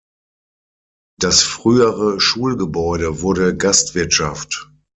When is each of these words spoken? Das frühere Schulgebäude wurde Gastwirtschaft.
Das 1.19 1.43
frühere 1.43 2.19
Schulgebäude 2.19 3.21
wurde 3.21 3.55
Gastwirtschaft. 3.55 4.71